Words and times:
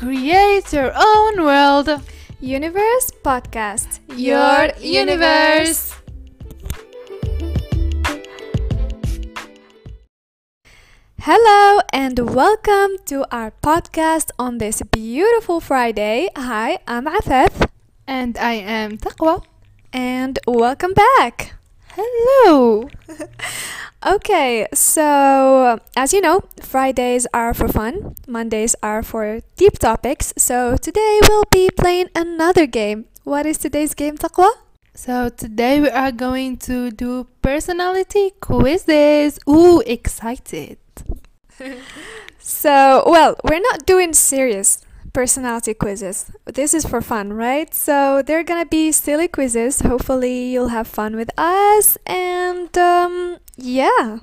Create 0.00 0.72
your 0.72 0.92
own 0.96 1.44
world. 1.44 2.00
Universe 2.40 3.10
Podcast. 3.22 4.00
Your 4.16 4.70
universe. 4.80 5.92
Hello 11.20 11.80
and 11.92 12.18
welcome 12.18 12.96
to 13.06 13.26
our 13.30 13.52
podcast 13.62 14.30
on 14.38 14.56
this 14.58 14.80
beautiful 14.90 15.60
Friday. 15.60 16.30
Hi, 16.36 16.78
I'm 16.88 17.04
Afef 17.04 17.68
And 18.06 18.38
I 18.38 18.54
am 18.54 18.96
Taqwa. 18.96 19.44
and 19.92 20.38
welcome 20.46 20.94
back. 20.94 21.59
Hello. 21.94 22.88
Okay, 24.02 24.66
so 24.72 25.78
as 25.94 26.14
you 26.14 26.22
know, 26.22 26.40
Fridays 26.62 27.26
are 27.34 27.52
for 27.52 27.68
fun, 27.68 28.14
Mondays 28.26 28.74
are 28.82 29.02
for 29.02 29.40
deep 29.56 29.78
topics. 29.78 30.32
So 30.38 30.78
today 30.78 31.20
we'll 31.28 31.44
be 31.50 31.68
playing 31.68 32.08
another 32.16 32.64
game. 32.66 33.04
What 33.24 33.44
is 33.44 33.58
today's 33.58 33.92
game, 33.92 34.16
Taqwa? 34.16 34.52
So 34.94 35.28
today 35.28 35.82
we 35.82 35.90
are 35.90 36.12
going 36.12 36.56
to 36.64 36.90
do 36.90 37.26
personality 37.42 38.32
quizzes. 38.40 39.38
Ooh, 39.46 39.80
excited. 39.84 40.78
So, 42.42 43.04
well, 43.06 43.36
we're 43.44 43.60
not 43.60 43.84
doing 43.84 44.14
serious 44.14 44.80
personality 45.12 45.74
quizzes. 45.74 46.30
This 46.44 46.74
is 46.74 46.84
for 46.86 47.00
fun, 47.00 47.32
right? 47.32 47.74
So, 47.74 48.22
they're 48.22 48.44
gonna 48.44 48.66
be 48.66 48.92
silly 48.92 49.28
quizzes. 49.28 49.80
Hopefully, 49.80 50.52
you'll 50.52 50.68
have 50.68 50.88
fun 50.88 51.16
with 51.16 51.30
us. 51.36 51.98
And, 52.06 52.76
um, 52.78 53.38
yeah. 53.56 54.18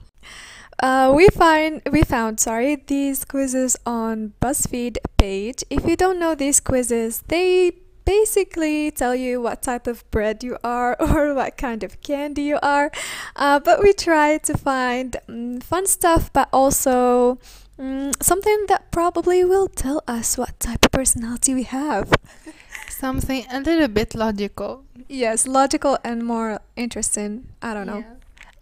Uh, 0.79 1.11
we 1.15 1.27
find 1.29 1.81
we 1.91 2.03
found 2.03 2.39
sorry 2.39 2.75
these 2.75 3.25
quizzes 3.25 3.75
on 3.83 4.33
BuzzFeed 4.39 4.97
page. 5.17 5.63
If 5.71 5.87
you 5.87 5.95
don't 5.95 6.19
know 6.19 6.35
these 6.35 6.59
quizzes, 6.59 7.23
they 7.27 7.71
basically 8.05 8.89
tell 8.89 9.13
you 9.13 9.41
what 9.41 9.61
type 9.61 9.85
of 9.85 10.09
bread 10.11 10.41
you 10.41 10.57
are 10.63 10.95
or 10.99 11.33
what 11.33 11.57
kind 11.57 11.83
of 11.83 12.01
candy 12.01 12.43
you 12.43 12.59
are. 12.63 12.89
Uh, 13.35 13.59
but 13.59 13.81
we 13.81 13.91
try 13.91 14.37
to 14.37 14.57
find 14.57 15.17
mm, 15.27 15.61
fun 15.61 15.85
stuff, 15.85 16.31
but 16.31 16.47
also 16.53 17.39
mm, 17.79 18.13
something 18.21 18.65
that 18.67 18.91
probably 18.91 19.43
will 19.43 19.67
tell 19.67 20.03
us 20.07 20.37
what 20.37 20.59
type 20.59 20.85
of 20.85 20.91
personality 20.91 21.53
we 21.53 21.63
have. 21.63 22.11
Something 22.89 23.45
a 23.51 23.59
little 23.59 23.89
bit 23.89 24.15
logical. 24.15 24.83
Yes, 25.07 25.45
logical 25.45 25.99
and 26.03 26.25
more 26.25 26.59
interesting. 26.75 27.47
I 27.61 27.75
don't 27.75 27.85
know. 27.85 27.99
Yeah. 27.99 28.13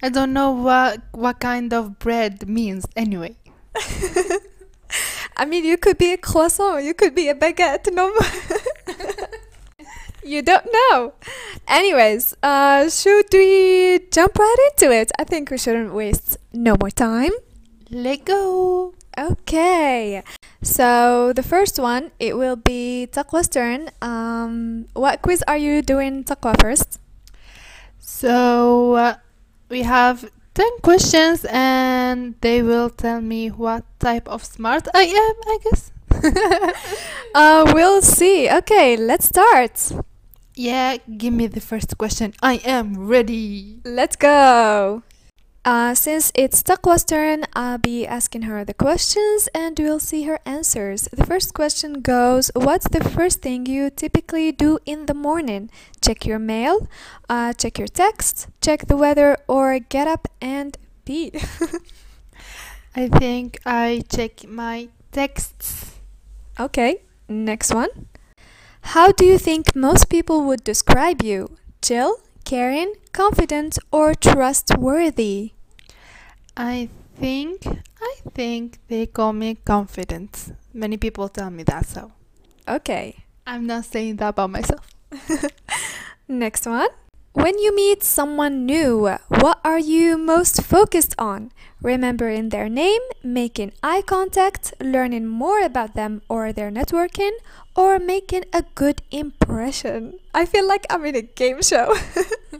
I 0.04 0.10
don't 0.10 0.34
know 0.34 0.52
what 0.52 1.00
what 1.12 1.40
kind 1.40 1.72
of 1.72 2.00
bread 2.00 2.50
means 2.50 2.86
anyway. 2.98 3.38
I 5.38 5.46
mean, 5.46 5.66
you 5.66 5.78
could 5.78 5.98
be 5.98 6.14
a 6.14 6.18
croissant, 6.18 6.84
you 6.84 6.94
could 6.94 7.16
be 7.16 7.28
a 7.28 7.36
baguette, 7.36 7.92
no. 7.92 8.14
you 10.24 10.42
don't 10.42 10.66
know. 10.66 11.14
Anyways, 11.68 12.36
uh, 12.44 12.90
should 12.90 13.26
we 13.34 14.00
jump 14.12 14.38
right 14.38 14.70
into 14.72 14.94
it? 14.94 15.12
I 15.20 15.24
think 15.24 15.52
we 15.52 15.58
shouldn't 15.58 15.94
waste 15.94 16.38
no 16.54 16.76
more 16.80 16.92
time. 16.92 17.32
Let 17.90 18.26
go. 18.26 18.94
Okay. 19.18 20.24
So 20.62 21.34
the 21.34 21.44
first 21.44 21.80
one, 21.80 22.12
it 22.20 22.38
will 22.38 22.56
be 22.56 23.08
Taqwa's 23.12 23.48
turn. 23.48 23.90
Um, 24.02 24.88
what 24.94 25.22
quiz 25.22 25.44
are 25.48 25.58
you 25.58 25.82
doing, 25.82 26.24
Taqwa, 26.24 26.60
first? 26.60 27.00
So 28.00 28.94
uh, 28.94 29.16
we 29.70 29.84
have 29.84 30.30
10 30.54 30.68
questions 30.82 31.46
and 31.50 32.36
they 32.42 32.62
will 32.62 32.90
tell 32.90 33.22
me 33.22 33.50
what 33.50 33.84
type 34.00 34.28
of 34.28 34.44
smart 34.44 34.88
I 34.94 35.04
am, 35.04 35.36
I 35.48 35.58
guess. 35.64 35.92
Uh, 37.36 37.70
we'll 37.76 38.02
see. 38.02 38.50
Okay, 38.50 38.96
let's 38.96 39.26
start. 39.26 39.92
yeah, 40.56 40.96
give 41.18 41.34
me 41.34 41.48
the 41.48 41.60
first 41.60 41.98
question. 41.98 42.34
I 42.42 42.56
am 42.64 43.08
ready. 43.08 43.80
Let's 43.84 44.16
go. 44.16 45.04
Uh, 45.66 45.96
since 45.96 46.32
it's 46.36 46.62
Taqwa's 46.62 47.04
turn, 47.04 47.44
I'll 47.56 47.80
be 47.80 48.06
asking 48.06 48.44
her 48.44 48.64
the 48.64 48.76
questions 48.76 49.50
and 49.52 49.74
we'll 49.80 50.00
see 50.00 50.22
her 50.26 50.38
answers. 50.46 51.10
The 51.12 51.26
first 51.26 51.56
question 51.56 52.02
goes 52.02 52.52
What's 52.54 52.88
the 52.88 53.04
first 53.04 53.42
thing 53.42 53.66
you 53.66 53.90
typically 53.90 54.52
do 54.52 54.78
in 54.86 55.08
the 55.08 55.16
morning? 55.16 55.72
Check 56.02 56.24
your 56.24 56.38
mail, 56.38 56.88
uh, 57.28 57.54
check 57.54 57.80
your 57.80 57.88
text, 57.88 58.48
check 58.62 58.86
the 58.86 58.96
weather, 58.96 59.38
or 59.48 59.80
get 59.80 60.08
up 60.08 60.28
and 60.40 60.78
pee? 61.04 61.32
I 62.96 63.08
think 63.08 63.60
I 63.66 64.04
check 64.08 64.48
my 64.48 64.90
texts. 65.12 65.96
okay, 66.60 67.02
next 67.28 67.74
one. 67.74 67.90
How 68.94 69.12
do 69.12 69.26
you 69.26 69.40
think 69.40 69.76
most 69.76 70.10
people 70.10 70.44
would 70.44 70.64
describe 70.64 71.24
you? 71.24 71.58
Chill, 71.82 72.18
caring, 72.44 72.94
confident, 73.14 73.80
or 73.92 74.14
trustworthy? 74.14 75.55
I 76.58 76.90
think 77.20 77.66
I 77.68 78.16
think 78.34 78.80
they 78.88 79.06
call 79.06 79.34
me 79.34 79.56
confident. 79.66 80.54
Many 80.74 80.98
people 80.98 81.28
tell 81.30 81.50
me 81.50 81.64
that 81.64 81.86
so. 81.86 82.12
Okay. 82.68 83.26
I'm 83.46 83.68
not 83.68 83.86
saying 83.86 84.18
that 84.18 84.30
about 84.30 84.50
myself. 84.50 84.88
Next 86.28 86.66
one. 86.66 86.90
When 87.34 87.60
you 87.60 87.76
meet 87.76 88.02
someone 88.02 88.66
new, 88.66 89.10
what 89.28 89.60
are 89.66 89.78
you 89.78 90.18
most 90.18 90.64
focused 90.64 91.14
on? 91.20 91.52
Remembering 91.82 92.50
their 92.50 92.70
name, 92.70 93.02
making 93.22 93.74
eye 93.84 94.02
contact, 94.02 94.74
learning 94.80 95.28
more 95.28 95.62
about 95.62 95.96
them 95.96 96.22
or 96.30 96.54
their 96.54 96.72
networking, 96.72 97.32
or 97.76 98.00
making 98.00 98.46
a 98.54 98.64
good 98.74 99.02
impression? 99.12 100.18
I 100.34 100.46
feel 100.46 100.66
like 100.66 100.86
I'm 100.90 101.04
in 101.06 101.16
a 101.16 101.22
game 101.22 101.62
show. 101.62 101.94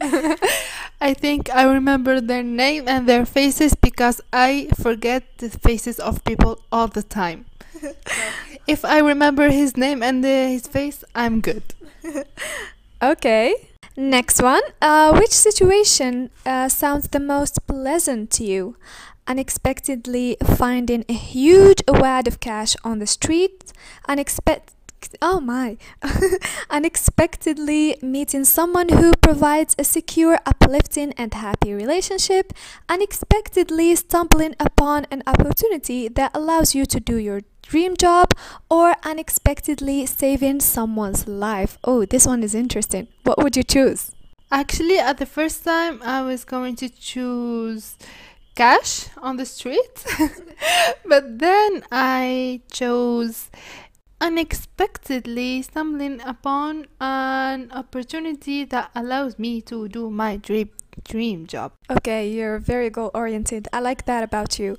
I 1.00 1.12
think 1.14 1.50
I 1.54 1.64
remember 1.64 2.20
their 2.20 2.42
name 2.42 2.88
and 2.88 3.08
their 3.08 3.26
faces 3.26 3.74
because 3.74 4.20
I 4.32 4.68
forget 4.80 5.24
the 5.38 5.50
faces 5.50 5.98
of 6.00 6.24
people 6.24 6.60
all 6.72 6.88
the 6.88 7.02
time. 7.02 7.46
if 8.66 8.84
I 8.84 8.98
remember 9.00 9.50
his 9.50 9.76
name 9.76 10.02
and 10.02 10.24
uh, 10.24 10.28
his 10.28 10.66
face, 10.66 11.04
I'm 11.14 11.40
good. 11.40 11.62
okay. 13.02 13.68
Next 13.96 14.42
one. 14.42 14.62
Uh, 14.80 15.16
which 15.18 15.32
situation 15.32 16.30
uh, 16.44 16.68
sounds 16.68 17.08
the 17.08 17.20
most 17.20 17.66
pleasant 17.66 18.30
to 18.32 18.44
you? 18.44 18.76
Unexpectedly 19.26 20.36
finding 20.44 21.04
a 21.08 21.14
huge 21.14 21.82
wad 21.88 22.28
of 22.28 22.40
cash 22.40 22.76
on 22.84 23.00
the 23.00 23.06
street, 23.06 23.72
Oh 25.22 25.40
my! 25.40 25.76
Unexpectedly 26.70 27.96
meeting 28.02 28.44
someone 28.44 28.88
who 28.88 29.12
provides 29.20 29.74
a 29.78 29.84
secure, 29.84 30.38
uplifting, 30.44 31.12
and 31.12 31.32
happy 31.34 31.72
relationship. 31.72 32.52
Unexpectedly 32.88 33.94
stumbling 33.96 34.54
upon 34.60 35.06
an 35.10 35.22
opportunity 35.26 36.08
that 36.08 36.30
allows 36.34 36.74
you 36.74 36.86
to 36.86 37.00
do 37.00 37.16
your 37.16 37.40
dream 37.62 37.96
job, 37.96 38.32
or 38.70 38.94
unexpectedly 39.02 40.06
saving 40.06 40.60
someone's 40.60 41.26
life. 41.26 41.78
Oh, 41.84 42.04
this 42.04 42.26
one 42.26 42.42
is 42.42 42.54
interesting. 42.54 43.08
What 43.24 43.38
would 43.38 43.56
you 43.56 43.64
choose? 43.64 44.12
Actually, 44.50 44.98
at 44.98 45.18
the 45.18 45.26
first 45.26 45.64
time, 45.64 46.00
I 46.02 46.22
was 46.22 46.44
going 46.44 46.76
to 46.76 46.88
choose 46.88 47.96
cash 48.54 49.08
on 49.18 49.36
the 49.36 49.44
street, 49.44 50.04
but 51.04 51.38
then 51.38 51.84
I 51.90 52.62
chose 52.70 53.50
unexpectedly 54.20 55.62
stumbling 55.62 56.20
upon 56.22 56.86
an 57.00 57.70
opportunity 57.72 58.64
that 58.64 58.90
allows 58.94 59.38
me 59.38 59.60
to 59.62 59.88
do 59.88 60.10
my 60.10 60.36
dream 60.36 60.70
dream 61.04 61.46
job. 61.46 61.72
Okay, 61.90 62.28
you're 62.28 62.58
very 62.58 62.90
goal 62.90 63.10
oriented. 63.14 63.68
I 63.72 63.80
like 63.80 64.06
that 64.06 64.22
about 64.22 64.58
you. 64.58 64.76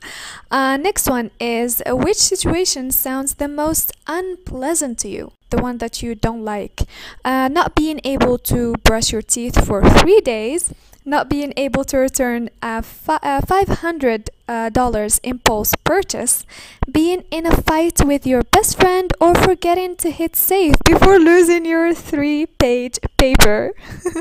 Uh, 0.52 0.78
next 0.78 1.10
one 1.10 1.32
is 1.40 1.82
which 1.88 2.18
situation 2.18 2.92
sounds 2.92 3.36
the 3.36 3.48
most 3.48 3.92
unpleasant 4.08 5.00
to 5.00 5.10
you? 5.10 5.32
The 5.50 5.62
one 5.62 5.78
that 5.78 6.04
you 6.04 6.16
don't 6.16 6.44
like. 6.44 6.82
Uh, 7.24 7.48
not 7.48 7.76
being 7.76 8.02
able 8.04 8.38
to 8.40 8.76
brush 8.84 9.12
your 9.12 9.22
teeth 9.22 9.66
for 9.66 9.88
three 9.90 10.20
days, 10.20 10.74
not 11.08 11.30
being 11.30 11.54
able 11.56 11.86
to 11.86 11.98
return 11.98 12.50
a 12.62 12.84
500 12.84 14.30
uh, 14.48 14.70
dollars 14.70 15.20
impulse 15.24 15.74
purchase, 15.84 16.46
being 16.92 17.24
in 17.32 17.46
a 17.46 17.56
fight 17.62 18.04
with 18.06 18.28
your 18.28 18.44
best 18.44 18.80
friend, 18.80 19.14
or 19.22 19.34
forgetting 19.34 19.96
to 19.96 20.12
hit 20.12 20.36
save 20.36 20.76
before 20.86 21.18
losing 21.18 21.66
your 21.66 21.94
three 21.94 22.46
page 22.46 23.00
paper. 23.18 23.72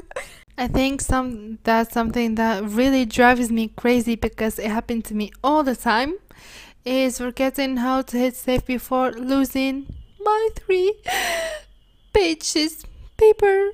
I 0.59 0.69
think 0.69 1.01
some 1.03 1.59
that's 1.65 1.93
something 1.93 2.37
that 2.37 2.65
really 2.65 3.05
drives 3.05 3.51
me 3.51 3.69
crazy 3.77 4.15
because 4.15 4.59
it 4.59 4.71
happened 4.71 5.05
to 5.07 5.15
me 5.15 5.33
all 5.43 5.63
the 5.63 5.77
time. 5.77 6.15
Is 6.85 7.19
forgetting 7.19 7.79
how 7.79 8.03
to 8.03 8.17
hit 8.17 8.37
save 8.37 8.65
before 8.65 9.11
losing 9.11 9.87
my 10.21 10.49
three 10.55 10.95
pages 12.15 12.85
paper. 13.17 13.71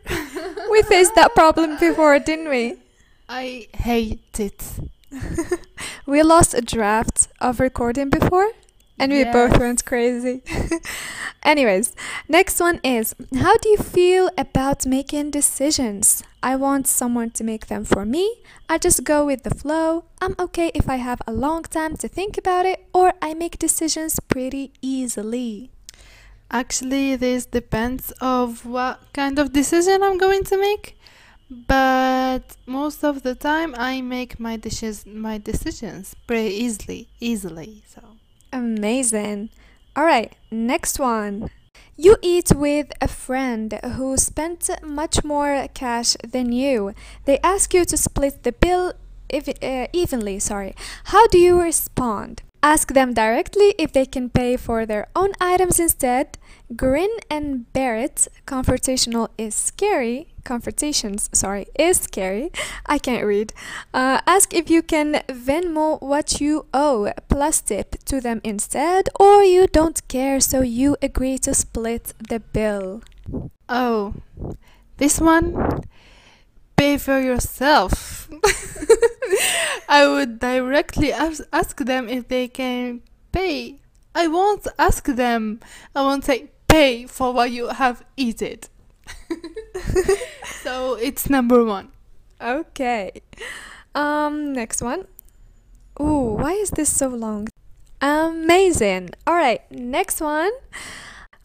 we 0.71 0.83
faced 0.83 1.15
that 1.15 1.35
problem 1.35 1.79
before, 1.79 2.19
didn't 2.19 2.49
we? 2.49 2.77
I 3.35 3.67
hate 3.73 4.39
it. 4.39 4.63
We 6.07 6.23
lost 6.23 6.53
a 6.53 6.61
draft 6.61 7.29
of 7.41 7.61
recording 7.61 8.11
before, 8.11 8.51
and 8.99 9.11
we 9.11 9.25
both 9.25 9.59
went 9.59 9.87
crazy. 9.87 10.43
Anyways, 11.43 11.95
next 12.29 12.61
one 12.61 12.79
is 12.85 13.15
How 13.35 13.57
do 13.57 13.71
you 13.71 13.79
feel 13.79 14.29
about 14.37 14.85
making 14.85 15.31
decisions? 15.31 16.23
I 16.43 16.57
want 16.57 16.87
someone 16.87 17.31
to 17.31 17.43
make 17.43 17.69
them 17.69 17.85
for 17.87 18.05
me. 18.05 18.43
I 18.69 18.77
just 18.77 19.03
go 19.03 19.25
with 19.25 19.45
the 19.45 19.55
flow. 19.55 20.05
I'm 20.21 20.35
okay 20.39 20.71
if 20.75 20.91
I 20.91 20.97
have 20.97 21.23
a 21.27 21.33
long 21.33 21.63
time 21.63 21.97
to 21.99 22.09
think 22.09 22.37
about 22.37 22.67
it, 22.67 22.85
or 22.93 23.15
I 23.23 23.33
make 23.33 23.59
decisions 23.59 24.21
pretty 24.21 24.73
easily. 24.83 25.71
Actually, 26.51 27.17
this 27.17 27.47
depends 27.47 28.13
of 28.21 28.67
what 28.67 29.01
kind 29.15 29.39
of 29.39 29.55
decision 29.55 30.03
I'm 30.03 30.19
going 30.19 30.45
to 30.45 30.59
make. 30.59 30.99
But 31.53 32.57
most 32.67 33.05
of 33.05 33.23
the 33.23 33.35
time, 33.35 33.75
I 33.77 34.01
make 34.01 34.41
my 34.41 34.57
dishes, 34.57 35.05
my 35.05 35.37
decisions 35.37 36.17
pretty 36.27 36.55
easily, 36.55 37.09
easily. 37.21 37.83
So 37.87 38.01
Amazing. 38.53 39.51
All 39.95 40.05
right, 40.05 40.33
next 40.51 40.99
one. 40.99 41.51
You 41.97 42.17
eat 42.23 42.53
with 42.55 42.91
a 43.03 43.09
friend 43.09 43.79
who 43.97 44.17
spent 44.17 44.71
much 44.83 45.23
more 45.25 45.69
cash 45.75 46.17
than 46.27 46.53
you. 46.53 46.95
They 47.27 47.39
ask 47.45 47.75
you 47.75 47.85
to 47.85 47.97
split 47.97 48.43
the 48.45 48.53
bill 48.53 48.95
ev- 49.29 49.59
uh, 49.63 49.87
evenly, 49.93 50.39
sorry. 50.39 50.75
How 51.05 51.27
do 51.27 51.39
you 51.39 51.61
respond? 51.61 52.43
Ask 52.63 52.95
them 52.95 53.13
directly 53.13 53.75
if 53.79 53.93
they 53.93 54.07
can 54.07 54.31
pay 54.31 54.57
for 54.57 54.87
their 54.87 55.09
own 55.15 55.33
items 55.41 55.79
instead. 55.79 56.39
Grin 56.77 57.11
and 57.31 57.67
it. 57.75 58.29
Confrontational 58.47 59.29
is 59.37 59.55
scary. 59.55 60.29
Confrontations, 60.45 61.29
sorry, 61.33 61.67
is 61.79 61.99
scary. 61.99 62.51
I 62.87 62.99
can't 62.99 63.25
read. 63.25 63.53
Uh, 63.93 64.21
ask 64.27 64.55
if 64.55 64.71
you 64.71 64.83
can 64.83 65.23
Venmo 65.29 66.01
what 66.01 66.41
you 66.41 66.67
owe 66.73 67.13
plus 67.29 67.61
tip 67.61 67.97
to 68.07 68.21
them 68.21 68.41
instead, 68.45 69.09
or 69.19 69.43
you 69.43 69.67
don't 69.67 70.07
care 70.09 70.41
so 70.41 70.63
you 70.63 70.97
agree 71.03 71.39
to 71.39 71.55
split 71.55 72.15
the 72.29 72.41
bill. 72.41 73.03
Oh, 73.69 74.15
this 74.97 75.21
one, 75.21 75.83
pay 76.77 76.99
for 76.99 77.21
yourself. 77.21 78.29
I 79.89 80.07
would 80.07 80.39
directly 80.39 81.13
ask 81.13 81.77
them 81.77 82.09
if 82.09 82.29
they 82.29 82.49
can 82.49 83.03
pay. 83.31 83.79
I 84.15 84.29
won't 84.29 84.67
ask 84.79 85.05
them. 85.05 85.61
I 85.95 86.03
won't 86.03 86.25
say 86.25 86.51
pay 86.73 87.05
for 87.07 87.33
what 87.33 87.51
you 87.51 87.69
have 87.69 88.03
eaten. 88.17 88.61
so 90.65 90.95
it's 90.95 91.29
number 91.29 91.65
one. 91.65 91.93
Okay. 92.41 93.21
Um, 93.95 94.55
next 94.55 94.81
one. 94.81 95.07
Ooh, 96.01 96.41
why 96.41 96.53
is 96.53 96.71
this 96.71 96.89
so 96.89 97.09
long? 97.09 97.49
Amazing. 98.01 99.11
All 99.27 99.35
right, 99.35 99.61
next 99.71 100.21
one. 100.21 100.51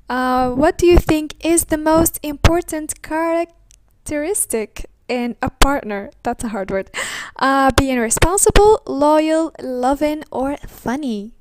Uh, 0.09 0.51
what 0.51 0.77
do 0.77 0.87
you 0.87 0.97
think 0.97 1.35
is 1.43 1.65
the 1.65 1.77
most 1.77 2.19
important 2.23 3.03
characteristic 3.03 4.85
in 5.09 5.35
a 5.41 5.49
partner? 5.49 6.09
That's 6.23 6.45
a 6.45 6.49
hard 6.55 6.71
word. 6.71 6.89
Uh, 7.35 7.71
being 7.77 7.99
responsible, 7.99 8.81
loyal, 8.87 9.51
loving, 9.59 10.23
or 10.31 10.55
funny. 10.65 11.36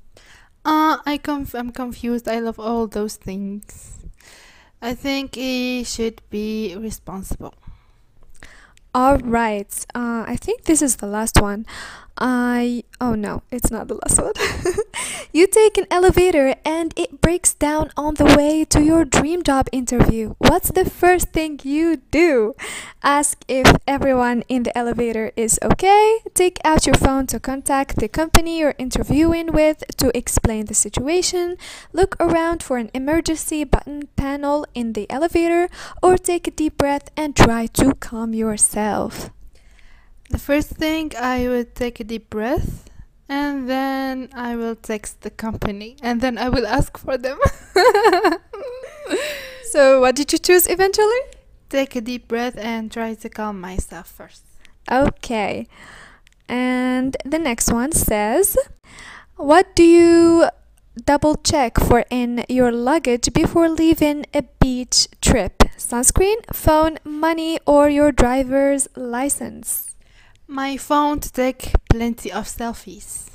Uh, 0.67 0.97
I 1.05 1.17
conf- 1.17 1.55
I'm 1.55 1.71
confused. 1.71 2.27
I 2.27 2.39
love 2.39 2.59
all 2.59 2.85
those 2.87 3.15
things. 3.15 3.97
I 4.81 4.93
think 4.95 5.35
he 5.35 5.83
should 5.83 6.21
be 6.29 6.75
responsible. 6.77 7.53
All 8.93 9.17
right. 9.19 9.85
Uh, 9.93 10.25
I 10.27 10.35
think 10.39 10.63
this 10.63 10.81
is 10.81 10.97
the 10.97 11.07
last 11.07 11.39
one. 11.41 11.65
I 12.17 12.83
oh 12.99 13.13
no, 13.13 13.43
it's 13.51 13.69
not 13.69 13.87
the 13.87 13.95
last 13.95 14.19
one. 14.19 14.33
you 15.33 15.45
take 15.45 15.77
an 15.77 15.85
elevator 15.91 16.55
and 16.65 16.93
it 16.97 17.21
breaks 17.21 17.53
down 17.53 17.91
on 17.95 18.15
the 18.15 18.25
way 18.25 18.65
to 18.65 18.81
your 18.81 19.05
dream 19.05 19.43
job 19.43 19.67
interview. 19.71 20.33
What's 20.39 20.71
the 20.71 20.89
first 20.89 21.29
thing 21.29 21.59
you 21.63 21.97
do? 22.09 22.55
Ask 23.03 23.43
if 23.47 23.71
everyone 23.87 24.43
in 24.49 24.63
the 24.63 24.75
elevator 24.75 25.31
is 25.35 25.59
okay. 25.61 26.19
Take 26.33 26.57
out 26.65 26.87
your 26.87 26.95
phone 26.95 27.27
to 27.27 27.39
contact 27.39 27.97
the 27.97 28.07
company 28.07 28.59
you're 28.59 28.75
interviewing 28.79 29.51
with 29.51 29.83
to 29.97 30.15
explain 30.17 30.65
the 30.65 30.73
situation. 30.73 31.57
Look 31.93 32.15
around 32.19 32.63
for 32.63 32.77
an 32.77 32.89
emergency 32.95 33.63
button 33.63 34.09
panel 34.15 34.65
in 34.73 34.93
the 34.93 35.09
elevator 35.11 35.69
or 36.01 36.17
take 36.17 36.47
a 36.47 36.51
deep 36.51 36.77
breath 36.77 37.11
and 37.15 37.35
try 37.35 37.67
to 37.67 37.93
calm 37.93 38.33
yourself. 38.33 39.29
The 40.29 40.39
first 40.39 40.69
thing 40.69 41.11
I 41.19 41.47
would 41.47 41.75
take 41.75 41.99
a 41.99 42.03
deep 42.03 42.29
breath 42.29 42.89
and 43.29 43.69
then 43.69 44.29
I 44.33 44.55
will 44.55 44.75
text 44.75 45.21
the 45.21 45.29
company 45.29 45.97
and 46.01 46.21
then 46.21 46.37
I 46.37 46.49
will 46.49 46.67
ask 46.67 46.97
for 46.97 47.17
them. 47.17 47.39
So, 49.69 49.99
what 49.99 50.15
did 50.15 50.31
you 50.31 50.39
choose 50.39 50.65
eventually? 50.65 51.19
take 51.69 51.95
a 51.95 52.01
deep 52.01 52.27
breath 52.27 52.57
and 52.57 52.91
try 52.91 53.13
to 53.13 53.29
calm 53.29 53.59
myself 53.59 54.07
first. 54.07 54.43
Okay. 54.91 55.67
And 56.47 57.17
the 57.25 57.39
next 57.39 57.71
one 57.71 57.91
says, 57.91 58.57
What 59.35 59.75
do 59.75 59.83
you 59.83 60.47
double 61.05 61.35
check 61.35 61.79
for 61.79 62.05
in 62.09 62.45
your 62.47 62.71
luggage 62.71 63.33
before 63.33 63.69
leaving 63.69 64.25
a 64.33 64.43
beach 64.59 65.07
trip? 65.21 65.63
Sunscreen, 65.77 66.37
phone, 66.53 66.97
money, 67.03 67.59
or 67.65 67.89
your 67.89 68.11
driver's 68.11 68.87
license? 68.95 69.95
My 70.47 70.77
phone 70.77 71.19
to 71.19 71.31
take 71.31 71.73
plenty 71.89 72.31
of 72.31 72.45
selfies. 72.45 73.29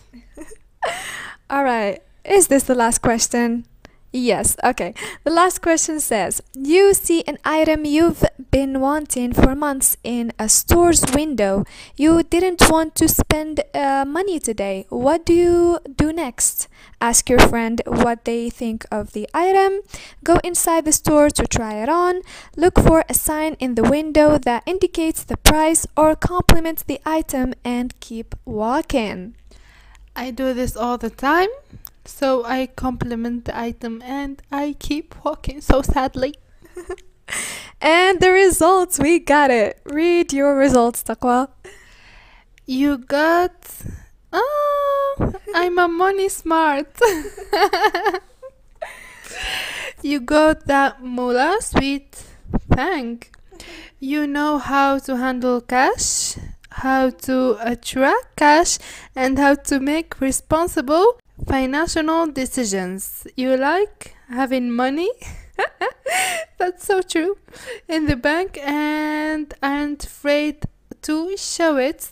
All 1.51 1.63
right. 1.63 2.03
Is 2.25 2.49
this 2.49 2.63
the 2.65 2.75
last 2.75 3.03
question? 3.03 3.67
Yes. 4.13 4.57
Okay. 4.63 4.93
The 5.25 5.31
last 5.31 5.63
question 5.63 5.99
says 5.99 6.43
You 6.55 6.93
see 6.93 7.25
an 7.27 7.39
item 7.45 7.87
you've 7.87 8.23
been 8.51 8.79
wanting 8.79 9.33
for 9.33 9.57
months 9.57 9.97
in 10.05 10.33
a 10.39 10.51
store's 10.51 11.03
window. 11.15 11.65
You 11.97 12.23
didn't 12.23 12.61
want 12.69 12.95
to 12.97 13.09
spend 13.09 13.63
uh, 13.73 14.05
money 14.07 14.39
today. 14.39 14.85
What 14.91 15.25
do 15.25 15.33
you 15.33 15.79
do 15.97 16.13
next? 16.13 16.69
Ask 17.01 17.31
your 17.31 17.39
friend 17.39 17.81
what 17.87 18.27
they 18.27 18.51
think 18.51 18.85
of 18.93 19.13
the 19.13 19.27
item. 19.33 19.81
Go 20.23 20.37
inside 20.45 20.85
the 20.85 20.93
store 20.93 21.31
to 21.31 21.47
try 21.47 21.83
it 21.83 21.89
on. 21.89 22.21
Look 22.55 22.79
for 22.79 23.05
a 23.09 23.15
sign 23.15 23.55
in 23.61 23.77
the 23.77 23.83
window 23.83 24.37
that 24.37 24.63
indicates 24.67 25.25
the 25.25 25.39
price 25.39 25.87
or 25.97 26.15
compliments 26.15 26.83
the 26.83 27.01
item 27.07 27.55
and 27.65 27.99
keep 28.01 28.35
walking. 28.45 29.37
I 30.15 30.31
do 30.31 30.53
this 30.53 30.77
all 30.77 30.99
the 30.99 31.09
time. 31.09 31.49
So 32.05 32.45
I 32.45 32.67
compliment 32.67 33.45
the 33.45 33.59
item 33.59 34.03
and 34.03 34.43
I 34.51 34.75
keep 34.79 35.25
walking 35.25 35.61
so 35.61 35.83
sadly. 35.83 36.35
And 37.83 38.21
the 38.21 38.31
results, 38.31 39.01
we 39.01 39.19
got 39.19 39.51
it. 39.51 39.81
Read 39.85 40.33
your 40.33 40.57
results, 40.57 41.03
Taqwa. 41.03 41.49
You 42.65 42.99
got. 42.99 43.53
Oh, 44.33 45.35
I'm 45.55 45.79
a 45.81 45.89
money 45.89 46.29
smart. 46.29 46.87
you 50.03 50.21
got 50.21 50.67
that 50.67 51.03
Mula 51.03 51.59
sweet 51.61 52.23
thank. 52.73 53.33
You 53.99 54.29
know 54.29 54.59
how 54.59 55.01
to 55.01 55.17
handle 55.17 55.61
cash, 55.61 56.37
how 56.71 57.11
to 57.11 57.57
attract 57.61 58.37
cash, 58.37 58.79
and 59.17 59.39
how 59.39 59.55
to 59.55 59.81
make 59.81 60.21
responsible 60.21 61.19
financial 61.47 62.27
decisions. 62.29 63.27
You 63.37 63.57
like 63.57 64.15
having 64.29 64.71
money? 64.71 65.11
That's 66.59 66.85
so 66.85 67.03
true. 67.03 67.39
In 67.89 68.07
the 68.07 68.17
bank 68.17 68.59
and 68.63 69.53
aren't 69.63 70.05
afraid 70.05 70.65
to 71.03 71.37
show 71.37 71.77
it. 71.77 72.11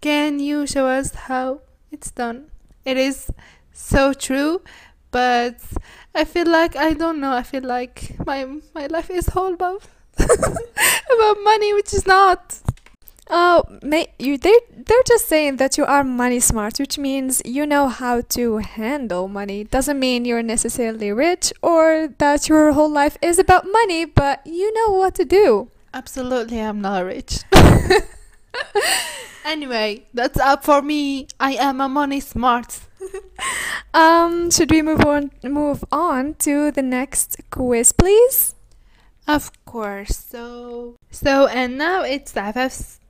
Can 0.00 0.38
you 0.38 0.66
show 0.66 0.86
us 0.86 1.14
how 1.14 1.60
it's 1.90 2.10
done? 2.10 2.50
It 2.84 2.96
is 2.96 3.30
so 3.72 4.12
true, 4.12 4.62
but 5.10 5.56
I 6.14 6.24
feel 6.24 6.46
like 6.46 6.76
I 6.76 6.92
don't 6.92 7.20
know. 7.20 7.32
I 7.32 7.42
feel 7.42 7.64
like 7.64 8.16
my 8.24 8.46
my 8.74 8.86
life 8.86 9.10
is 9.10 9.28
all 9.34 9.54
about 9.54 9.82
about 10.18 11.36
money, 11.42 11.72
which 11.74 11.92
is 11.94 12.06
not. 12.06 12.60
Oh, 13.28 13.64
may 13.82 14.06
you 14.18 14.38
they 14.38 14.56
they're 14.70 15.02
just 15.06 15.26
saying 15.26 15.56
that 15.56 15.76
you 15.76 15.84
are 15.84 16.04
money 16.04 16.38
smart, 16.38 16.78
which 16.78 16.96
means 16.96 17.42
you 17.44 17.66
know 17.66 17.88
how 17.88 18.20
to 18.20 18.58
handle 18.58 19.26
money. 19.26 19.64
Doesn't 19.64 19.98
mean 19.98 20.24
you're 20.24 20.42
necessarily 20.42 21.10
rich 21.12 21.52
or 21.60 22.08
that 22.18 22.48
your 22.48 22.72
whole 22.72 22.90
life 22.90 23.18
is 23.20 23.38
about 23.38 23.66
money, 23.70 24.04
but 24.04 24.46
you 24.46 24.72
know 24.72 24.94
what 24.94 25.16
to 25.16 25.24
do. 25.24 25.70
Absolutely, 25.92 26.60
I'm 26.60 26.80
not 26.80 27.04
rich. 27.04 27.40
anyway, 29.44 30.04
that's 30.14 30.38
up 30.38 30.62
for 30.62 30.80
me. 30.82 31.26
I 31.40 31.54
am 31.54 31.80
a 31.80 31.88
money 31.88 32.20
smart. 32.20 32.80
Um, 33.94 34.50
should 34.50 34.70
we 34.70 34.82
move 34.82 35.06
on 35.06 35.30
move 35.42 35.82
on 35.90 36.34
to 36.40 36.70
the 36.70 36.82
next 36.82 37.38
quiz, 37.50 37.92
please? 37.92 38.54
Of 39.26 39.50
course. 39.64 40.16
So 40.16 40.96
so 41.10 41.46
and 41.46 41.78
now 41.78 42.02
it's 42.02 42.34
Afaf's 42.34 43.00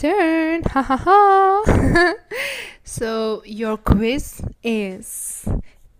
turn. 0.00 0.62
Ha 0.72 0.82
ha 0.82 0.96
ha. 0.96 2.14
so 2.84 3.42
your 3.44 3.76
quiz 3.76 4.40
is 4.62 5.46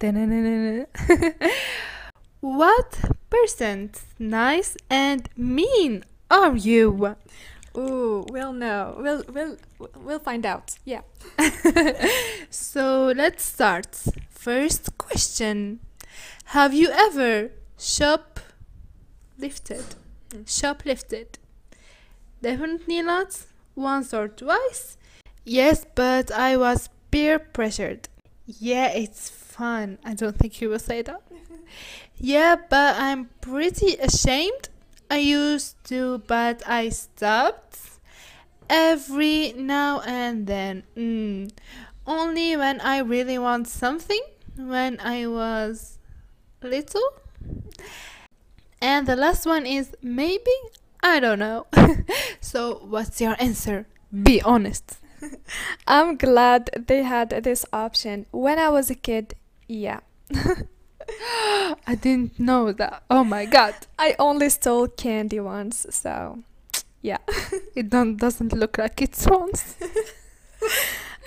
what 2.41 2.99
percent 3.29 4.01
nice 4.19 4.77
and 4.89 5.29
mean 5.37 6.05
are 6.31 6.57
you? 6.57 7.17
Ooh, 7.77 8.25
we'll 8.31 8.53
know. 8.53 8.97
We'll 8.99 9.25
we'll 9.29 9.57
we'll 9.97 10.21
find 10.21 10.47
out. 10.47 10.79
Yeah. 10.85 11.03
so 12.51 13.13
let's 13.15 13.45
start. 13.45 13.95
First 14.31 14.97
question 14.97 15.81
Have 16.57 16.73
you 16.73 16.89
ever 16.91 17.51
shoplifted? 17.79 19.85
Mm. 20.31 20.47
Shoplifted? 20.47 21.39
Definitely 22.41 23.03
not. 23.03 23.50
Once 23.81 24.13
or 24.13 24.29
twice? 24.29 24.99
Yes, 25.43 25.87
but 25.95 26.31
I 26.31 26.55
was 26.59 26.91
peer 27.11 27.39
pressured. 27.39 28.11
Yeah, 28.47 28.89
it's 28.89 29.31
fun. 29.31 29.97
I 30.05 30.13
don't 30.13 30.37
think 30.37 30.61
you 30.61 30.69
will 30.69 30.79
say 30.79 31.01
that. 31.01 31.23
yeah, 32.19 32.57
but 32.69 32.97
I'm 32.99 33.31
pretty 33.41 33.95
ashamed. 33.95 34.69
I 35.11 35.17
used 35.17 35.83
to, 35.85 36.19
but 36.27 36.63
I 36.67 36.91
stopped. 36.91 37.79
Every 38.69 39.55
now 39.57 40.01
and 40.01 40.47
then. 40.47 40.83
Mm. 40.95 41.51
Only 42.07 42.57
when 42.57 42.83
I 42.83 42.99
really 42.99 43.39
want 43.39 43.67
something. 43.67 44.21
When 44.57 45.01
I 45.01 45.27
was 45.27 45.99
little. 46.63 47.15
And 48.83 49.07
the 49.07 49.17
last 49.17 49.47
one 49.47 49.65
is 49.65 49.97
maybe? 50.03 50.59
I 51.03 51.21
don't 51.21 51.39
know. 51.39 51.67
so, 52.41 52.81
what's 52.85 53.21
your 53.21 53.37
answer? 53.41 53.87
Be 54.11 54.43
honest. 54.43 54.99
I'm 55.87 56.17
glad 56.17 56.71
they 56.77 57.03
had 57.03 57.31
this 57.31 57.65
option. 57.73 58.27
When 58.31 58.59
I 58.59 58.69
was 58.69 58.91
a 58.91 58.95
kid, 58.95 59.35
yeah. 59.69 60.01
I 61.87 61.95
didn't 62.01 62.39
know 62.39 62.73
that. 62.73 63.03
Oh 63.11 63.25
my 63.25 63.45
god. 63.45 63.75
I 63.99 64.15
only 64.19 64.49
stole 64.49 64.89
candy 64.89 65.41
once, 65.41 65.87
so 65.91 66.43
yeah. 67.03 67.19
It 67.75 67.91
don't 67.91 68.17
doesn't 68.17 68.53
look 68.53 68.79
like 68.79 69.03
it's 69.03 69.27
once. 69.27 69.77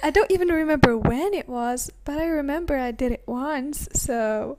I 0.04 0.10
don't 0.10 0.32
even 0.32 0.50
remember 0.50 0.98
when 0.98 1.34
it 1.34 1.48
was, 1.48 1.90
but 2.04 2.18
I 2.18 2.26
remember 2.26 2.78
I 2.78 2.92
did 2.92 3.12
it 3.12 3.24
once, 3.26 3.88
so 3.94 4.58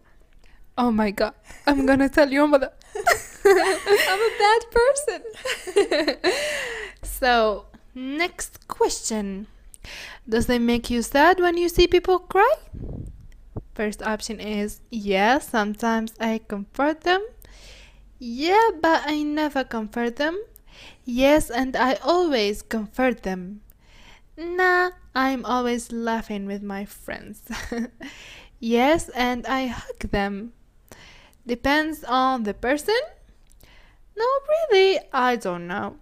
Oh 0.76 0.90
my 0.90 1.11
god. 1.11 1.35
I'm 1.66 1.87
gonna 1.87 2.09
tell 2.09 2.30
your 2.30 2.49
mother. 2.49 2.73
I'm 3.47 4.21
a 4.21 4.33
bad 4.39 4.63
person. 4.79 6.33
So, 7.03 7.67
next 7.95 8.67
question. 8.67 9.47
Does 10.29 10.49
it 10.51 10.61
make 10.61 10.91
you 10.91 11.01
sad 11.03 11.39
when 11.41 11.57
you 11.57 11.69
see 11.69 11.87
people 11.87 12.19
cry? 12.19 12.55
First 13.75 14.03
option 14.03 14.41
is 14.41 14.81
yes, 14.91 15.49
sometimes 15.49 16.13
I 16.21 16.39
comfort 16.39 17.03
them. 17.03 17.25
Yeah, 18.19 18.71
but 18.81 19.03
I 19.07 19.23
never 19.23 19.65
comfort 19.65 20.17
them. 20.17 20.39
Yes, 21.05 21.51
and 21.51 21.77
I 21.77 21.95
always 22.05 22.63
comfort 22.63 23.23
them. 23.23 23.61
Nah, 24.37 24.91
I'm 25.15 25.45
always 25.45 25.93
laughing 25.93 26.47
with 26.47 26.63
my 26.63 26.85
friends. 26.85 27.43
yes, 28.61 29.09
and 29.11 29.47
I 29.47 29.67
hug 29.69 30.11
them. 30.11 30.53
Depends 31.47 32.05
on 32.05 32.43
the 32.43 32.55
person. 32.55 33.01
No, 34.16 34.26
really, 34.49 35.00
I 35.12 35.37
don't 35.37 35.66
know. 35.66 35.97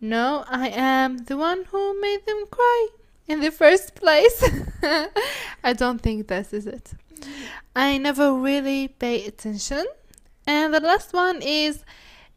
No, 0.00 0.44
I 0.48 0.68
am 0.68 1.18
the 1.18 1.36
one 1.36 1.64
who 1.64 2.00
made 2.00 2.26
them 2.26 2.44
cry 2.50 2.88
in 3.28 3.40
the 3.40 3.50
first 3.50 3.94
place. 3.94 4.44
I 5.64 5.72
don't 5.72 6.00
think 6.00 6.28
this 6.28 6.52
is 6.52 6.66
it. 6.66 6.92
I 7.74 7.98
never 7.98 8.32
really 8.34 8.88
pay 8.88 9.26
attention. 9.26 9.86
And 10.46 10.72
the 10.72 10.80
last 10.80 11.12
one 11.12 11.42
is 11.42 11.84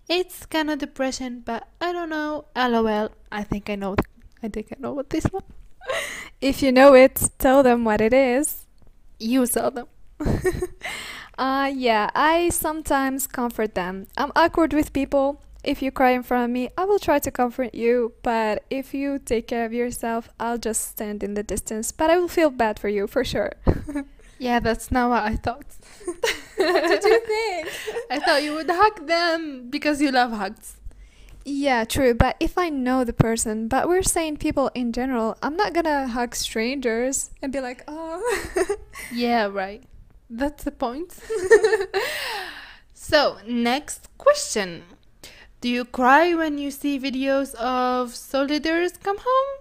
it's 0.07 0.45
kind 0.45 0.71
of 0.71 0.79
depression, 0.79 1.41
but 1.45 1.67
I 1.79 1.91
don't 1.91 2.09
know. 2.09 2.45
LOL. 2.55 3.11
I 3.31 3.43
think 3.43 3.69
I 3.69 3.75
know. 3.75 3.95
I 4.41 4.47
think 4.47 4.67
I 4.71 4.75
know 4.79 4.93
what 4.93 5.09
this 5.09 5.25
one. 5.25 5.43
If 6.41 6.61
you 6.63 6.71
know 6.71 6.93
it, 6.93 7.21
tell 7.37 7.63
them 7.63 7.83
what 7.83 7.99
it 7.99 8.13
is. 8.13 8.65
You 9.19 9.45
tell 9.45 9.71
them. 9.71 9.87
Uh, 11.39 11.72
yeah, 11.74 12.10
I 12.13 12.50
sometimes 12.50 13.25
comfort 13.25 13.74
them. 13.74 14.08
I'm 14.17 14.34
awkward 14.36 14.74
with 14.74 14.91
people. 14.91 15.41
If 15.63 15.81
you 15.81 15.89
cry 15.89 16.12
in 16.12 16.22
front 16.22 16.43
of 16.43 16.50
me, 16.51 16.69
I 16.77 16.84
will 16.84 17.00
try 17.00 17.19
to 17.19 17.31
comfort 17.31 17.74
you, 17.74 18.12
but 18.24 18.65
if 18.69 18.93
you 18.93 19.19
take 19.19 19.48
care 19.48 19.65
of 19.65 19.72
yourself, 19.72 20.27
I'll 20.38 20.58
just 20.58 20.89
stand 20.89 21.24
in 21.24 21.36
the 21.36 21.43
distance, 21.43 21.93
but 21.93 22.10
I 22.10 22.17
will 22.17 22.27
feel 22.27 22.50
bad 22.50 22.77
for 22.77 22.89
you 22.89 23.08
for 23.08 23.24
sure. 23.24 23.53
Yeah, 24.41 24.62
that's 24.62 24.89
not 24.89 25.10
what 25.10 25.24
I 25.24 25.36
thought. 25.36 25.65
what 26.55 26.88
did 26.88 27.03
you 27.03 27.19
think? 27.19 27.67
I 28.10 28.19
thought 28.19 28.41
you 28.41 28.53
would 28.53 28.69
hug 28.69 29.05
them 29.05 29.69
because 29.69 30.01
you 30.01 30.12
love 30.12 30.31
hugs. 30.31 30.77
Yeah, 31.43 31.84
true, 31.84 32.13
but 32.13 32.38
if 32.39 32.58
I 32.58 32.69
know 32.69 33.03
the 33.03 33.12
person, 33.12 33.67
but 33.67 33.89
we're 33.89 34.01
saying 34.01 34.38
people 34.38 34.72
in 34.74 34.93
general, 34.93 35.38
I'm 35.43 35.58
not 35.58 35.74
gonna 35.74 36.08
hug 36.08 36.36
strangers 36.36 37.31
and 37.41 37.51
be 37.51 37.60
like, 37.60 37.84
oh. 37.89 38.77
Yeah, 39.12 39.48
right. 39.48 39.84
That's 40.29 40.63
the 40.63 40.71
point. 40.71 41.17
so, 42.93 43.38
next 43.48 44.07
question. 44.17 44.83
Do 45.62 45.67
you 45.67 45.86
cry 45.86 46.33
when 46.36 46.57
you 46.57 46.71
see 46.71 47.00
videos 47.00 47.55
of 47.55 48.15
soldiers 48.15 48.93
come 49.03 49.17
home? 49.19 49.59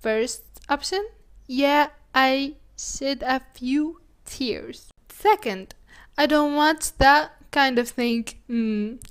First 0.00 0.42
option, 0.68 1.06
yeah, 1.46 1.88
I 2.14 2.56
shed 2.76 3.22
a 3.22 3.40
few 3.54 4.00
tears. 4.24 4.90
Second, 5.08 5.74
I 6.18 6.26
don't 6.26 6.54
watch 6.54 6.96
that 6.98 7.32
kind 7.50 7.78
of 7.78 7.88
thing. 7.88 8.26
Mm. 8.48 9.02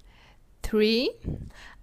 Three, 0.61 1.11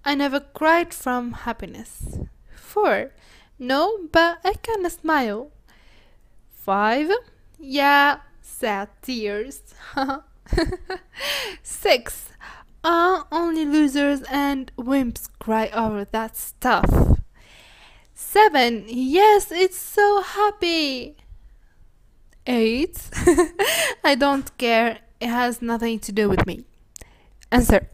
I 0.05 0.15
never 0.15 0.41
cried 0.41 0.93
from 0.93 1.33
happiness. 1.33 2.19
Four, 2.55 3.13
no, 3.59 3.99
but 4.13 4.39
I 4.45 4.55
can 4.55 4.89
smile. 4.91 5.51
Five, 6.49 7.11
yeah, 7.59 8.19
sad 8.59 8.89
tears. 9.03 9.63
Six, 11.63 12.31
uh, 12.83 13.25
only 13.31 13.65
losers 13.65 14.23
and 14.31 14.73
wimps 14.77 15.29
cry 15.39 15.69
over 15.75 16.07
that 16.07 16.37
stuff. 16.37 17.19
Seven, 18.15 18.85
yes, 18.89 19.53
it's 19.53 19.77
so 19.77 20.23
happy. 20.23 21.17
Eight, 22.47 23.11
I 24.05 24.15
don't 24.15 24.57
care, 24.57 25.01
it 25.21 25.29
has 25.29 25.61
nothing 25.61 25.99
to 26.01 26.13
do 26.13 26.29
with 26.29 26.47
me. 26.47 26.65
Answer. 27.51 27.89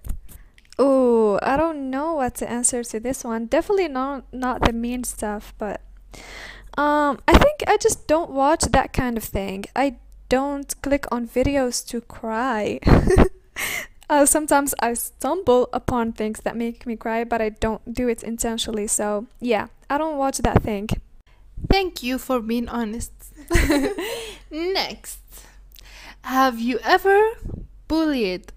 Oh, 0.78 1.38
I 1.42 1.56
don't 1.56 1.90
know 1.90 2.14
what 2.14 2.34
to 2.36 2.48
answer 2.50 2.84
to 2.84 3.00
this 3.00 3.24
one. 3.24 3.46
Definitely 3.46 3.88
not 3.88 4.24
not 4.32 4.62
the 4.62 4.72
mean 4.72 5.04
stuff, 5.04 5.54
but 5.58 5.80
um 6.78 7.18
I 7.28 7.36
think 7.38 7.62
I 7.66 7.76
just 7.76 8.06
don't 8.06 8.30
watch 8.30 8.62
that 8.72 8.92
kind 8.92 9.16
of 9.16 9.24
thing. 9.24 9.64
I 9.76 9.96
don't 10.32 10.80
click 10.80 11.04
on 11.12 11.28
videos 11.28 11.86
to 11.86 12.00
cry. 12.00 12.80
uh, 14.08 14.24
sometimes 14.24 14.74
I 14.80 14.94
stumble 14.94 15.68
upon 15.74 16.12
things 16.12 16.40
that 16.40 16.56
make 16.56 16.86
me 16.86 16.96
cry, 16.96 17.22
but 17.22 17.42
I 17.42 17.50
don't 17.50 17.92
do 17.92 18.08
it 18.08 18.22
intentionally. 18.22 18.86
So, 18.86 19.26
yeah, 19.40 19.66
I 19.90 19.98
don't 19.98 20.16
watch 20.16 20.38
that 20.38 20.62
thing. 20.62 20.88
Thank 21.68 22.02
you 22.02 22.16
for 22.16 22.40
being 22.40 22.66
honest. 22.70 23.12
Next, 24.50 25.20
have 26.22 26.58
you 26.58 26.78
ever 26.82 27.20
bullied 27.86 28.54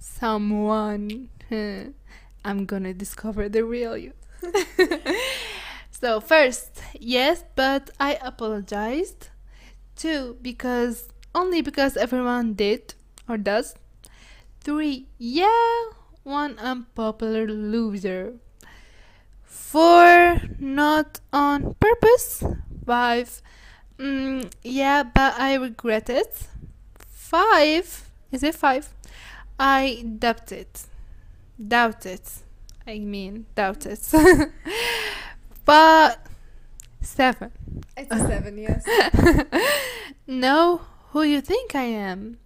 someone? 0.00 1.28
I'm 2.44 2.66
gonna 2.66 2.94
discover 2.94 3.48
the 3.48 3.64
real 3.64 3.96
you. 3.96 4.12
so, 5.92 6.18
first, 6.18 6.82
yes, 6.98 7.44
but 7.54 7.90
I 8.00 8.18
apologized. 8.20 9.28
Two, 9.94 10.36
because 10.42 11.11
only 11.34 11.62
because 11.62 11.96
everyone 11.96 12.54
did 12.54 12.94
or 13.28 13.36
does. 13.36 13.74
Three, 14.60 15.06
yeah, 15.18 15.82
one 16.22 16.58
unpopular 16.58 17.46
loser. 17.46 18.34
Four, 19.42 20.40
not 20.58 21.20
on 21.32 21.74
purpose. 21.80 22.44
Five, 22.86 23.42
mm, 23.98 24.50
yeah, 24.62 25.02
but 25.02 25.38
I 25.38 25.54
regret 25.54 26.10
it. 26.10 26.48
Five, 27.08 28.10
is 28.30 28.42
it 28.42 28.54
five? 28.54 28.92
I 29.58 30.04
doubt 30.18 30.52
it. 30.52 30.86
Doubt 31.68 32.06
it. 32.06 32.30
I 32.86 32.98
mean, 32.98 33.46
doubt 33.54 33.86
it. 33.86 34.08
but 35.64 36.26
seven. 37.00 37.52
It's 37.96 38.12
a 38.12 38.18
seven, 38.18 38.58
yes. 38.58 38.84
no, 40.26 40.80
who 41.12 41.22
you 41.22 41.40
think 41.40 41.74
I 41.74 41.84
am? 41.84 42.38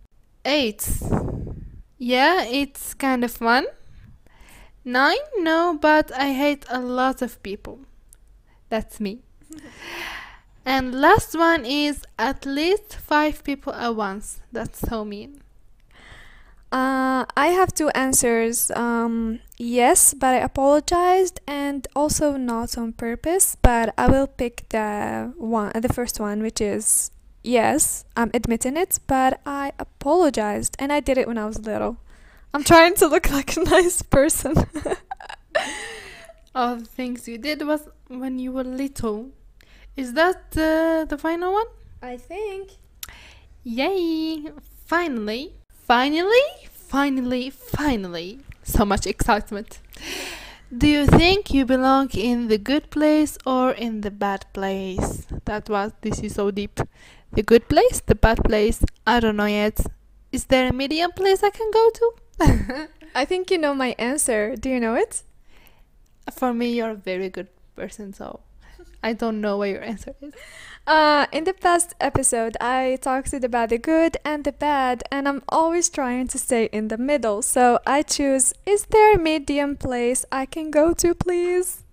Eight. 0.45 0.87
Yeah, 1.99 2.45
it's 2.45 2.95
kind 2.95 3.25
of 3.25 3.31
fun. 3.31 3.67
Nine? 4.85 5.19
No, 5.39 5.79
but 5.81 6.13
I 6.13 6.33
hate 6.33 6.65
a 6.69 6.81
lot 6.81 7.23
of 7.23 7.43
people. 7.43 7.81
That's 8.69 9.01
me. 9.01 9.23
And 10.69 11.01
last 11.01 11.39
one 11.39 11.65
is 11.65 12.03
at 12.19 12.45
least 12.45 12.97
five 12.97 13.45
people 13.45 13.73
at 13.73 13.95
once. 13.95 14.41
That's 14.51 14.81
so 14.81 15.05
mean. 15.05 15.41
Uh, 16.73 17.25
I 17.37 17.55
have 17.55 17.73
two 17.73 17.89
answers. 17.91 18.73
Um, 18.73 19.39
yes, 19.59 20.13
but 20.13 20.35
I 20.35 20.39
apologized, 20.39 21.39
and 21.47 21.87
also 21.95 22.37
not 22.37 22.77
on 22.77 22.95
purpose. 22.95 23.57
But 23.63 23.95
I 23.97 24.09
will 24.09 24.27
pick 24.27 24.69
the 24.71 25.33
one, 25.37 25.71
the 25.81 25.89
first 25.89 26.19
one, 26.19 26.43
which 26.43 26.61
is 26.61 27.13
yes, 27.47 28.05
I'm 28.17 28.31
admitting 28.35 28.77
it, 28.77 28.99
but 29.07 29.41
I 29.47 29.73
apologized, 29.79 30.77
and 30.79 30.93
I 30.93 31.01
did 31.01 31.17
it 31.17 31.27
when 31.27 31.39
I 31.39 31.47
was 31.47 31.61
little. 31.61 31.99
I'm 32.53 32.65
trying 32.65 32.95
to 32.97 33.07
look 33.07 33.31
like 33.39 33.57
a 33.57 33.61
nice 33.61 34.03
person. 34.03 34.55
All 36.55 36.77
the 36.77 36.85
things 36.85 37.29
you 37.29 37.39
did 37.39 37.67
was 37.67 37.89
when 38.09 38.39
you 38.39 38.53
were 38.53 38.65
little. 38.65 39.31
Is 39.97 40.15
that 40.15 40.57
uh, 40.57 41.05
the 41.05 41.19
final 41.19 41.53
one? 41.53 41.67
I 42.03 42.17
think. 42.17 42.71
Yay! 43.63 44.51
Finally, 44.85 45.55
finally, 45.69 46.47
finally, 46.71 47.51
finally. 47.51 48.41
So 48.63 48.85
much 48.85 49.07
excitement. 49.07 49.81
Do 50.77 50.89
you 50.89 51.07
think 51.07 51.53
you 51.53 51.65
belong 51.65 52.11
in 52.11 52.49
the 52.49 52.59
good 52.59 52.91
place 52.91 53.39
or 53.47 53.71
in 53.71 54.01
the 54.01 54.11
bad 54.11 54.47
place? 54.53 55.27
That 55.45 55.69
was, 55.69 55.93
this 56.01 56.19
is 56.21 56.35
so 56.35 56.51
deep. 56.51 56.81
The 57.33 57.43
good 57.43 57.69
place, 57.69 58.01
the 58.01 58.15
bad 58.15 58.43
place, 58.45 58.85
I 59.07 59.21
don't 59.21 59.37
know 59.37 59.47
yet. 59.47 59.81
Is 60.33 60.47
there 60.47 60.69
a 60.69 60.73
medium 60.73 61.13
place 61.13 61.43
I 61.43 61.51
can 61.51 61.71
go 61.71 61.91
to? 61.91 62.89
I 63.15 63.25
think 63.25 63.51
you 63.51 63.59
know 63.59 63.75
my 63.75 63.95
answer. 63.99 64.57
Do 64.57 64.69
you 64.69 64.81
know 64.81 64.95
it? 64.95 65.23
For 66.33 66.53
me, 66.53 66.75
you're 66.75 66.91
a 66.91 66.95
very 66.95 67.29
good 67.29 67.49
person, 67.75 68.13
so 68.13 68.41
I 69.03 69.13
don't 69.13 69.41
know 69.41 69.57
what 69.59 69.69
your 69.69 69.83
answer 69.83 70.15
is. 70.21 70.35
Uh, 70.87 71.27
in 71.33 71.45
the 71.45 71.53
past 71.53 71.95
episode, 72.01 72.57
I 72.61 72.99
talked 73.01 73.33
about 73.33 73.71
the 73.71 73.79
good 73.79 74.17
and 74.25 74.45
the 74.45 74.53
bad, 74.53 75.03
and 75.11 75.29
I'm 75.29 75.43
always 75.49 75.89
trying 75.89 76.29
to 76.29 76.39
stay 76.39 76.67
in 76.73 76.89
the 76.89 76.99
middle. 76.99 77.43
So 77.43 77.81
I 77.87 78.03
choose: 78.03 78.53
Is 78.65 78.87
there 78.91 79.15
a 79.15 79.19
medium 79.19 79.77
place 79.77 80.25
I 80.31 80.47
can 80.47 80.71
go 80.71 80.93
to, 80.95 81.15
please? 81.15 81.85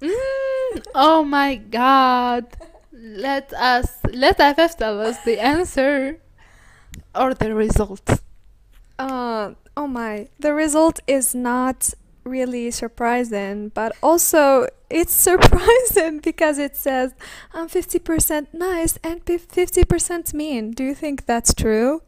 Mm, 0.00 0.82
oh 0.94 1.24
my 1.24 1.56
god. 1.56 2.46
Let 2.98 3.52
us 3.52 3.98
let 4.10 4.36
FF 4.36 4.78
tell 4.78 5.02
us 5.02 5.22
the 5.24 5.38
answer 5.38 6.18
or 7.14 7.34
the 7.34 7.54
result. 7.54 8.08
Uh, 8.98 9.52
oh 9.76 9.86
my! 9.86 10.28
The 10.40 10.54
result 10.54 11.00
is 11.06 11.34
not 11.34 11.92
really 12.24 12.70
surprising, 12.70 13.68
but 13.68 13.92
also 14.02 14.66
it's 14.88 15.12
surprising 15.28 16.20
because 16.20 16.58
it 16.58 16.74
says 16.74 17.12
I'm 17.52 17.68
50% 17.68 18.54
nice 18.54 18.98
and 19.04 19.22
50% 19.24 20.32
mean. 20.32 20.70
Do 20.70 20.82
you 20.82 20.94
think 20.94 21.26
that's 21.26 21.52
true? 21.52 22.00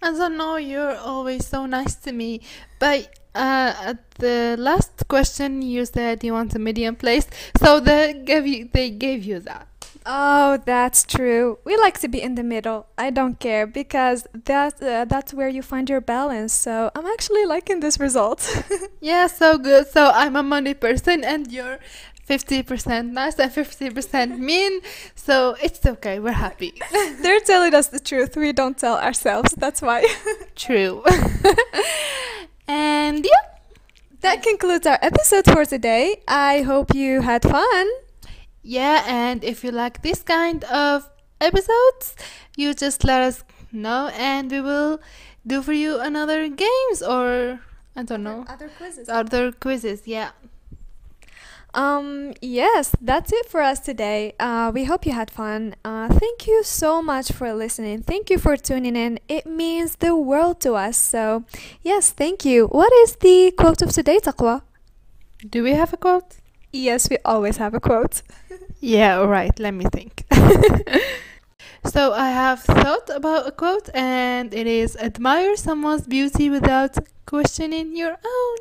I 0.00 0.10
don't 0.10 0.38
know, 0.38 0.56
you're 0.56 0.96
always 0.96 1.46
so 1.46 1.66
nice 1.66 1.96
to 1.96 2.12
me. 2.12 2.40
But 2.78 3.08
uh, 3.34 3.74
at 3.78 4.10
the 4.12 4.56
last 4.58 5.06
question 5.06 5.60
you 5.60 5.84
said 5.84 6.24
you 6.24 6.32
want 6.32 6.54
a 6.54 6.58
medium 6.58 6.96
place, 6.96 7.26
so 7.58 7.78
they 7.78 8.22
gave 8.24 8.46
you 8.46 8.70
they 8.72 8.88
gave 8.88 9.22
you 9.24 9.40
that. 9.40 9.68
Oh, 10.06 10.58
that's 10.66 11.02
true. 11.04 11.58
We 11.64 11.76
like 11.78 11.98
to 12.00 12.08
be 12.08 12.20
in 12.20 12.34
the 12.34 12.42
middle. 12.42 12.86
I 12.98 13.08
don't 13.08 13.38
care 13.40 13.66
because 13.66 14.26
that 14.44 14.82
uh, 14.82 15.06
that's 15.06 15.32
where 15.32 15.48
you 15.48 15.62
find 15.62 15.88
your 15.88 16.02
balance. 16.02 16.52
So 16.52 16.90
I'm 16.94 17.06
actually 17.06 17.46
liking 17.46 17.80
this 17.80 17.98
result. 17.98 18.40
Yeah, 19.00 19.26
so 19.26 19.58
good. 19.58 19.86
So 19.88 20.10
I'm 20.14 20.34
a 20.34 20.42
money 20.42 20.72
person 20.72 21.24
and 21.24 21.52
you're 21.52 21.78
50% 22.26 23.12
nice 23.12 23.38
and 23.38 23.50
50% 23.52 24.38
mean. 24.50 24.80
So 25.14 25.56
it's 25.62 25.84
okay, 25.84 26.18
we're 26.18 26.32
happy. 26.32 26.72
They're 27.22 27.40
telling 27.40 27.74
us 27.74 27.88
the 27.88 28.00
truth. 28.00 28.34
We 28.36 28.52
don't 28.52 28.78
tell 28.78 28.96
ourselves. 28.96 29.52
That's 29.56 29.82
why. 29.82 30.06
True. 30.56 31.02
and 32.66 33.24
yeah, 33.24 33.44
that 34.22 34.42
concludes 34.42 34.86
our 34.86 34.98
episode 35.02 35.44
for 35.44 35.64
today. 35.66 36.22
I 36.26 36.62
hope 36.62 36.94
you 36.94 37.20
had 37.20 37.42
fun. 37.42 37.86
Yeah, 38.64 39.04
and 39.06 39.44
if 39.44 39.62
you 39.62 39.70
like 39.70 40.02
this 40.02 40.22
kind 40.22 40.64
of 40.64 41.08
episodes, 41.40 42.16
you 42.56 42.74
just 42.74 43.04
let 43.04 43.20
us 43.22 43.44
know 43.70 44.10
and 44.14 44.50
we 44.50 44.60
will 44.60 45.00
do 45.46 45.62
for 45.62 45.72
you 45.72 46.00
another 46.00 46.48
games 46.48 47.02
or 47.02 47.60
I 47.94 48.02
don't 48.02 48.22
know. 48.24 48.44
Other 48.48 48.68
quizzes. 48.68 49.08
Other 49.08 49.52
quizzes, 49.52 50.06
yeah. 50.06 50.30
Um, 51.74 52.34
yes, 52.40 52.94
that's 53.00 53.32
it 53.32 53.48
for 53.48 53.60
us 53.60 53.80
today. 53.80 54.34
Uh, 54.38 54.70
we 54.72 54.84
hope 54.84 55.04
you 55.04 55.12
had 55.12 55.30
fun. 55.30 55.74
Uh, 55.84 56.08
thank 56.08 56.46
you 56.46 56.62
so 56.62 57.02
much 57.02 57.32
for 57.32 57.52
listening. 57.52 58.02
Thank 58.02 58.30
you 58.30 58.38
for 58.38 58.56
tuning 58.56 58.94
in. 58.96 59.18
It 59.28 59.44
means 59.44 59.96
the 59.96 60.16
world 60.16 60.60
to 60.60 60.74
us. 60.74 60.96
So, 60.96 61.44
yes, 61.82 62.10
thank 62.10 62.44
you. 62.44 62.68
What 62.68 62.92
is 62.92 63.16
the 63.16 63.52
quote 63.58 63.82
of 63.82 63.90
today, 63.90 64.20
Taqwa? 64.20 64.62
Do 65.48 65.64
we 65.64 65.72
have 65.72 65.92
a 65.92 65.96
quote? 65.96 66.36
Yes, 66.72 67.10
we 67.10 67.18
always 67.24 67.56
have 67.58 67.74
a 67.74 67.80
quote. 67.80 68.22
Yeah, 68.86 69.20
alright, 69.20 69.58
let 69.58 69.72
me 69.72 69.86
think. 69.90 70.24
so 71.86 72.12
I 72.12 72.28
have 72.28 72.60
thought 72.60 73.08
about 73.08 73.46
a 73.46 73.50
quote 73.50 73.88
and 73.94 74.52
it 74.52 74.66
is 74.66 74.94
admire 74.96 75.56
someone's 75.56 76.06
beauty 76.06 76.50
without 76.50 76.98
questioning 77.24 77.96
your 77.96 78.18
own. 78.22 78.56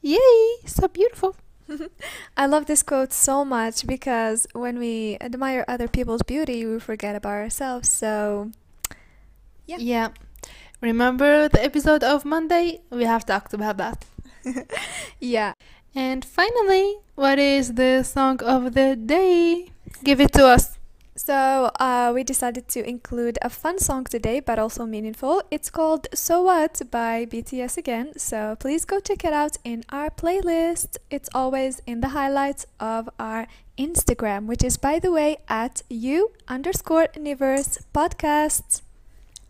Yay, 0.00 0.58
so 0.64 0.86
beautiful. 0.86 1.34
I 2.36 2.46
love 2.46 2.66
this 2.66 2.84
quote 2.84 3.12
so 3.12 3.44
much 3.44 3.84
because 3.84 4.46
when 4.52 4.78
we 4.78 5.18
admire 5.20 5.64
other 5.66 5.88
people's 5.88 6.22
beauty, 6.22 6.64
we 6.64 6.78
forget 6.78 7.16
about 7.16 7.32
ourselves. 7.32 7.88
So, 7.88 8.52
Yeah. 9.66 9.78
Yeah. 9.80 10.08
Remember 10.80 11.48
the 11.48 11.64
episode 11.64 12.04
of 12.04 12.24
Monday? 12.24 12.82
We 12.90 13.04
have 13.06 13.26
talked 13.26 13.52
about 13.52 13.76
that. 13.78 14.04
yeah. 15.20 15.52
And 15.94 16.24
finally, 16.24 16.96
what 17.14 17.38
is 17.38 17.74
the 17.74 18.02
song 18.02 18.42
of 18.42 18.74
the 18.74 18.96
day? 18.96 19.70
Give 20.04 20.20
it 20.20 20.32
to 20.34 20.46
us. 20.46 20.78
So, 21.16 21.72
uh, 21.80 22.12
we 22.14 22.22
decided 22.22 22.68
to 22.68 22.88
include 22.88 23.38
a 23.42 23.50
fun 23.50 23.78
song 23.80 24.04
today, 24.04 24.38
but 24.38 24.60
also 24.60 24.86
meaningful. 24.86 25.42
It's 25.50 25.68
called 25.68 26.06
So 26.14 26.44
What 26.44 26.80
by 26.92 27.26
BTS 27.26 27.76
again. 27.76 28.16
So, 28.16 28.54
please 28.60 28.84
go 28.84 29.00
check 29.00 29.24
it 29.24 29.32
out 29.32 29.56
in 29.64 29.82
our 29.90 30.10
playlist. 30.10 30.96
It's 31.10 31.28
always 31.34 31.82
in 31.86 32.02
the 32.02 32.10
highlights 32.10 32.66
of 32.78 33.10
our 33.18 33.48
Instagram, 33.76 34.46
which 34.46 34.62
is, 34.62 34.76
by 34.76 35.00
the 35.00 35.10
way, 35.10 35.38
at 35.48 35.82
you 35.90 36.30
underscore 36.46 37.08
universe 37.16 37.78
podcast. 37.92 38.82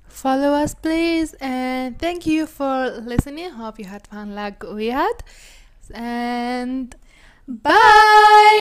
Follow 0.08 0.52
us, 0.52 0.74
please. 0.74 1.34
And 1.40 1.98
thank 1.98 2.26
you 2.26 2.46
for 2.46 2.90
listening. 2.90 3.50
Hope 3.50 3.78
you 3.78 3.84
had 3.84 4.06
fun 4.06 4.34
like 4.34 4.62
we 4.62 4.86
had. 4.86 5.22
And 5.94 6.94
bye. 7.46 8.48